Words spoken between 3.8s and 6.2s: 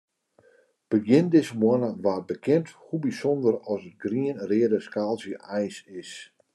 it grien-reade skaaltsje eins is.